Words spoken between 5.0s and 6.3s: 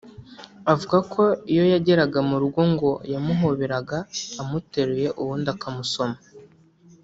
ubundi akamusoma